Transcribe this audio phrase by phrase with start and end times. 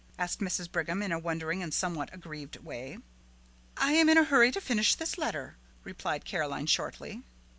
[0.17, 0.71] asked Mrs.
[0.71, 2.97] Brigham in a wondering and somewhat aggrieved way.
[3.77, 7.21] "I am in a hurry to finish this letter," replied Caroline shortly.